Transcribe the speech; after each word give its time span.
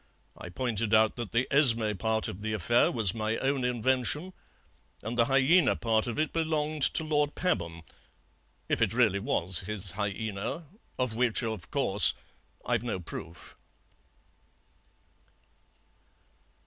I 0.35 0.49
pointed 0.49 0.95
out 0.95 1.15
that 1.17 1.31
the 1.31 1.47
Esmé 1.51 1.95
part 1.99 2.27
of 2.27 2.41
the 2.41 2.53
affair 2.53 2.91
was 2.91 3.13
my 3.13 3.37
own 3.37 3.63
invention, 3.63 4.33
and 5.03 5.15
the 5.15 5.25
hyaena 5.25 5.75
part 5.79 6.07
of 6.07 6.17
it 6.17 6.33
belonged 6.33 6.81
to 6.95 7.03
Lord 7.03 7.35
Pabham, 7.35 7.83
if 8.67 8.81
it 8.81 8.93
really 8.93 9.19
was 9.19 9.59
his 9.59 9.91
hyaena, 9.91 10.65
of 10.97 11.13
which, 11.15 11.43
of 11.43 11.69
course, 11.69 12.15
I've 12.65 12.81
no 12.81 12.99
proof." 12.99 13.55